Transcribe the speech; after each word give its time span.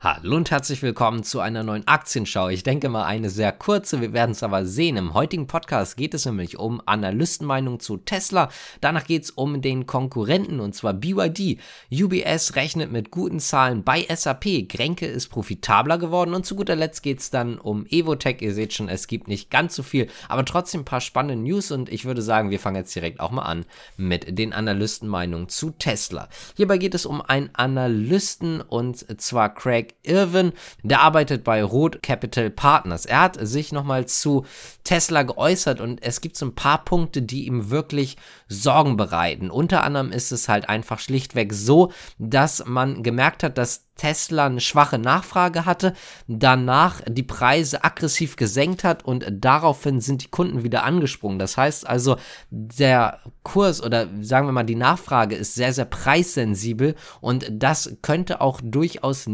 Hallo 0.00 0.36
und 0.36 0.52
herzlich 0.52 0.80
willkommen 0.82 1.24
zu 1.24 1.40
einer 1.40 1.64
neuen 1.64 1.84
Aktienschau. 1.88 2.50
Ich 2.50 2.62
denke 2.62 2.88
mal 2.88 3.02
eine 3.04 3.30
sehr 3.30 3.50
kurze, 3.50 4.00
wir 4.00 4.12
werden 4.12 4.30
es 4.30 4.44
aber 4.44 4.64
sehen. 4.64 4.96
Im 4.96 5.12
heutigen 5.12 5.48
Podcast 5.48 5.96
geht 5.96 6.14
es 6.14 6.24
nämlich 6.24 6.56
um 6.56 6.80
Analystenmeinung 6.86 7.80
zu 7.80 7.96
Tesla. 7.96 8.48
Danach 8.80 9.02
geht 9.02 9.24
es 9.24 9.32
um 9.32 9.60
den 9.60 9.86
Konkurrenten 9.86 10.60
und 10.60 10.76
zwar 10.76 10.94
BYD. 10.94 11.58
UBS 11.90 12.54
rechnet 12.54 12.92
mit 12.92 13.10
guten 13.10 13.40
Zahlen 13.40 13.82
bei 13.82 14.06
SAP. 14.08 14.68
Grenke 14.68 15.04
ist 15.04 15.30
profitabler 15.30 15.98
geworden 15.98 16.32
und 16.32 16.46
zu 16.46 16.54
guter 16.54 16.76
Letzt 16.76 17.02
geht 17.02 17.18
es 17.18 17.30
dann 17.30 17.58
um 17.58 17.84
Evotech. 17.86 18.40
Ihr 18.40 18.54
seht 18.54 18.74
schon, 18.74 18.88
es 18.88 19.08
gibt 19.08 19.26
nicht 19.26 19.50
ganz 19.50 19.74
so 19.74 19.82
viel, 19.82 20.06
aber 20.28 20.44
trotzdem 20.44 20.82
ein 20.82 20.84
paar 20.84 21.00
spannende 21.00 21.42
News 21.42 21.72
und 21.72 21.88
ich 21.88 22.04
würde 22.04 22.22
sagen, 22.22 22.50
wir 22.50 22.60
fangen 22.60 22.76
jetzt 22.76 22.94
direkt 22.94 23.18
auch 23.18 23.32
mal 23.32 23.42
an 23.42 23.64
mit 23.96 24.38
den 24.38 24.52
Analystenmeinungen 24.52 25.48
zu 25.48 25.70
Tesla. 25.70 26.28
Hierbei 26.56 26.78
geht 26.78 26.94
es 26.94 27.04
um 27.04 27.20
einen 27.20 27.50
Analysten 27.52 28.60
und 28.60 29.04
zwar 29.20 29.52
Craig 29.52 29.87
Irwin, 30.02 30.52
der 30.82 31.00
arbeitet 31.00 31.44
bei 31.44 31.62
Roth 31.62 32.02
Capital 32.02 32.50
Partners. 32.50 33.06
Er 33.06 33.20
hat 33.20 33.38
sich 33.40 33.72
nochmal 33.72 34.06
zu 34.06 34.44
Tesla 34.84 35.22
geäußert 35.22 35.80
und 35.80 36.02
es 36.02 36.20
gibt 36.20 36.36
so 36.36 36.46
ein 36.46 36.54
paar 36.54 36.84
Punkte, 36.84 37.22
die 37.22 37.46
ihm 37.46 37.70
wirklich 37.70 38.16
Sorgen 38.48 38.96
bereiten. 38.96 39.50
Unter 39.50 39.84
anderem 39.84 40.12
ist 40.12 40.32
es 40.32 40.48
halt 40.48 40.68
einfach 40.68 40.98
schlichtweg 40.98 41.52
so, 41.52 41.92
dass 42.18 42.64
man 42.66 43.02
gemerkt 43.02 43.42
hat, 43.42 43.58
dass 43.58 43.88
Tesla 43.98 44.46
eine 44.46 44.60
schwache 44.60 44.98
Nachfrage 44.98 45.66
hatte, 45.66 45.92
danach 46.26 47.02
die 47.06 47.24
Preise 47.24 47.84
aggressiv 47.84 48.36
gesenkt 48.36 48.84
hat 48.84 49.04
und 49.04 49.26
daraufhin 49.30 50.00
sind 50.00 50.22
die 50.22 50.30
Kunden 50.30 50.62
wieder 50.62 50.84
angesprungen. 50.84 51.38
Das 51.38 51.56
heißt 51.58 51.86
also, 51.86 52.16
der 52.50 53.18
Kurs 53.42 53.82
oder 53.82 54.08
sagen 54.20 54.46
wir 54.46 54.52
mal 54.52 54.62
die 54.62 54.76
Nachfrage 54.76 55.34
ist 55.34 55.54
sehr, 55.54 55.74
sehr 55.74 55.84
preissensibel 55.84 56.94
und 57.20 57.46
das 57.50 57.98
könnte 58.00 58.40
auch 58.40 58.60
durchaus 58.62 59.26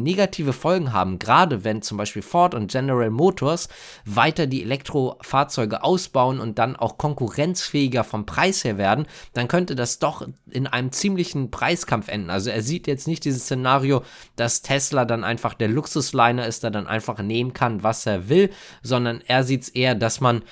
negative 0.45 0.53
Folgen 0.53 0.93
haben, 0.93 1.19
gerade 1.19 1.65
wenn 1.65 1.83
zum 1.83 1.97
Beispiel 1.97 2.23
Ford 2.23 2.55
und 2.55 2.71
General 2.71 3.11
Motors 3.11 3.69
weiter 4.05 4.47
die 4.47 4.63
Elektrofahrzeuge 4.63 5.83
ausbauen 5.83 6.41
und 6.41 6.59
dann 6.59 6.77
auch 6.77 6.99
konkurrenzfähiger 6.99 8.05
vom 8.05 8.27
Preis 8.27 8.65
her 8.65 8.79
werden, 8.79 9.07
dann 9.33 9.49
könnte 9.49 9.75
das 9.75 9.99
doch 9.99 10.27
in 10.51 10.67
einem 10.67 10.93
ziemlichen 10.93 11.51
Preiskampf 11.51 12.09
enden. 12.09 12.31
Also 12.31 12.51
er 12.51 12.63
sieht 12.63 12.87
jetzt 12.87 13.09
nicht 13.09 13.25
dieses 13.25 13.45
Szenario, 13.45 14.03
dass 14.37 14.63
Tesla 14.63 15.05
dann 15.05 15.25
einfach 15.25 15.55
der 15.55 15.69
Luxusliner 15.69 16.47
ist, 16.47 16.63
der 16.63 16.71
dann 16.71 16.87
einfach 16.87 17.19
nehmen 17.19 17.53
kann, 17.53 17.83
was 17.83 18.07
er 18.07 18.29
will, 18.29 18.51
sondern 18.83 19.23
er 19.27 19.45
sieht 19.45 19.63
es 19.63 19.69
eher, 19.71 19.95
dass 19.95 20.21
man 20.21 20.43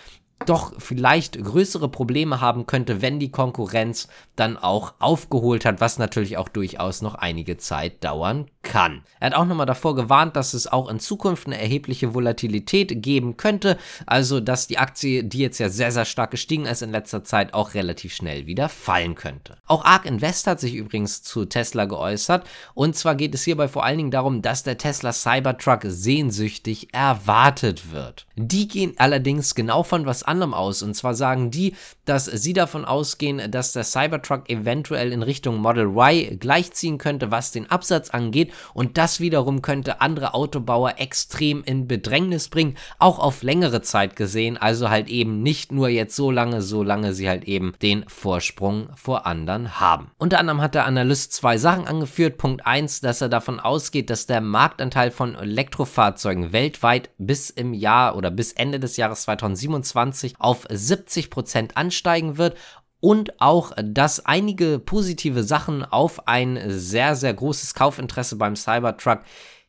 doch 0.47 0.73
vielleicht 0.79 1.43
größere 1.43 1.89
Probleme 1.89 2.41
haben 2.41 2.67
könnte, 2.67 3.03
wenn 3.03 3.19
die 3.19 3.31
Konkurrenz 3.31 4.09
dann 4.37 4.57
auch 4.57 4.95
aufgeholt 4.99 5.65
hat, 5.65 5.81
was 5.81 5.99
natürlich 5.99 6.39
auch 6.39 6.49
durchaus 6.49 7.03
noch 7.03 7.15
einige 7.15 7.57
Zeit 7.57 8.03
dauern 8.05 8.47
kann. 8.63 9.03
Er 9.21 9.27
hat 9.27 9.35
auch 9.35 9.45
nochmal 9.45 9.67
davor 9.67 9.95
gewarnt, 9.95 10.37
dass 10.37 10.55
es 10.55 10.67
auch 10.67 10.89
in 10.89 11.01
Zukunft 11.01 11.47
eine 11.47 11.61
erhebliche 11.61 12.15
Volatilität 12.15 13.03
geben 13.03 13.37
könnte, 13.37 13.77
also 14.07 14.41
dass 14.41 14.67
die 14.67 14.79
Aktie, 14.79 15.25
die 15.25 15.39
jetzt 15.39 15.59
ja 15.59 15.69
sehr, 15.69 15.93
sehr 15.93 16.05
stark 16.05 16.31
gestiegen 16.31 16.67
ist 16.67 16.83
in 16.83 16.91
letzter 16.91 17.25
Zeit, 17.25 17.55
auch 17.55 17.75
relativ 17.75 18.15
schnell 18.15 18.47
wieder 18.47 18.69
fallen 18.69 19.15
könnte. 19.15 19.57
Auch 19.67 19.85
ARK 19.85 20.07
Invest 20.07 20.47
hat 20.47 20.61
sich 20.61 20.75
übrigens 20.75 21.23
zu 21.23 21.45
Tesla 21.45 21.85
geäußert 21.85 22.47
und 22.75 22.97
zwar 22.97 23.15
geht 23.15 23.35
es 23.35 23.43
hierbei 23.45 23.69
vor 23.69 23.85
allen 23.85 23.99
Dingen 23.99 24.11
darum, 24.11 24.43
dass 24.43 24.63
der 24.63 24.79
Tesla 24.79 25.13
Cybertruck 25.13 25.81
sehnsüchtig 25.85 26.95
erwartet 26.95 27.93
wird. 27.93 28.27
Die 28.37 28.69
gehen 28.69 28.95
allerdings 28.99 29.55
genau 29.55 29.83
von 29.83 30.07
was 30.07 30.23
anderem 30.33 30.55
aus. 30.55 30.83
Und 30.83 30.95
zwar 30.95 31.15
sagen 31.15 31.51
die, 31.51 31.75
dass 32.05 32.25
sie 32.25 32.53
davon 32.53 32.85
ausgehen, 32.85 33.51
dass 33.51 33.73
der 33.73 33.85
Cybertruck 33.85 34.51
eventuell 34.51 35.13
in 35.13 35.23
Richtung 35.23 35.59
Model 35.59 35.97
Y 35.97 36.39
gleichziehen 36.39 36.99
könnte, 36.99 37.31
was 37.31 37.53
den 37.53 37.71
Absatz 37.71 38.11
angeht. 38.11 38.53
Und 38.75 38.99
das 38.99 39.21
wiederum 39.21 39.63
könnte 39.63 40.01
andere 40.01 40.35
Autobauer 40.35 40.95
extrem 40.99 41.63
in 41.63 41.87
Bedrängnis 41.87 42.49
bringen, 42.49 42.77
auch 42.99 43.19
auf 43.19 43.43
längere 43.43 43.83
Zeit 43.83 44.17
gesehen. 44.17 44.57
Also 44.57 44.91
halt 44.91 45.09
eben 45.09 45.43
nicht 45.43 45.71
nur 45.71 45.89
jetzt 45.89 46.17
so 46.17 46.31
lange, 46.31 46.63
solange 46.63 47.13
sie 47.15 47.29
halt 47.29 47.45
eben 47.45 47.75
den 47.83 48.05
Vorsprung 48.09 48.89
vor 48.97 49.27
anderen 49.27 49.79
haben. 49.79 50.11
Unter 50.19 50.39
anderem 50.39 50.61
hat 50.61 50.75
der 50.75 50.87
Analyst 50.87 51.33
zwei 51.33 51.59
Sachen 51.59 51.87
angeführt. 51.87 52.39
Punkt 52.39 52.67
1, 52.67 53.01
dass 53.01 53.21
er 53.21 53.29
davon 53.29 53.61
ausgeht, 53.61 54.11
dass 54.11 54.27
der 54.27 54.41
Marktanteil 54.41 55.11
von 55.11 55.35
Elektrofahrzeugen 55.35 56.53
weltweit 56.53 57.11
bis 57.19 57.51
im 57.51 57.75
Jahr 57.75 58.17
oder 58.17 58.31
bis 58.31 58.53
Ende 58.53 58.81
des 58.81 58.97
Jahres 58.97 59.23
2027 59.23 60.22
auf 60.39 60.67
70 60.71 61.31
Prozent 61.31 61.77
ansteigen 61.77 62.39
wird 62.39 62.57
und 63.01 63.41
auch, 63.41 63.73
dass 63.83 64.25
einige 64.25 64.79
positive 64.79 65.43
Sachen 65.43 65.85
auf 65.85 66.29
ein 66.29 66.59
sehr, 66.69 67.17
sehr 67.17 67.35
großes 67.35 67.75
Kaufinteresse 67.75 68.37
beim 68.37 68.55
Cybertruck 68.55 69.21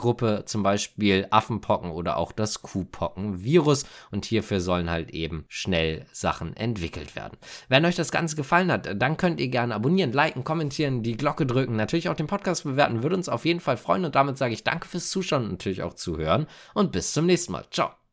Zum 0.47 0.63
Beispiel 0.63 1.27
Affenpocken 1.31 1.91
oder 1.91 2.17
auch 2.17 2.33
das 2.33 2.63
Kuhpockenvirus 2.63 3.85
und 4.11 4.25
hierfür 4.25 4.61
sollen 4.61 4.91
halt 4.91 5.11
eben 5.11 5.45
schnell 5.49 6.07
Sachen 6.13 6.57
entwickelt 6.57 7.17
werden. 7.17 7.39
Wenn 7.69 7.85
euch 7.85 7.97
das 7.97 8.13
Ganze 8.13 8.37
gefallen 8.37 8.71
hat, 8.73 8.89
dann 9.01 9.17
könnt 9.17 9.41
ihr 9.41 9.49
gerne 9.49 9.75
abonnieren, 9.75 10.13
liken, 10.13 10.45
kommentieren, 10.45 11.03
die 11.03 11.17
Glocke 11.17 11.47
drücken, 11.47 11.77
natürlich 11.77 12.09
auch 12.09 12.17
den 12.17 12.27
Podcast 12.27 12.65
bewerten, 12.65 13.03
würde 13.03 13.17
uns 13.17 13.29
auf 13.29 13.45
jeden 13.45 13.61
Fall 13.61 13.77
freuen 13.77 14.05
und 14.05 14.15
damit 14.15 14.39
sage 14.39 14.55
ich 14.55 14.65
danke 14.65 14.89
fürs 14.89 15.11
Zuschauen 15.11 15.45
und 15.45 15.53
natürlich 15.53 15.83
auch 15.83 15.95
zuhören 15.95 16.47
und 16.75 16.93
bis 16.93 17.13
zum 17.13 17.27
nächsten 17.27 17.53
Mal. 17.53 17.65
Ciao. 17.71 18.08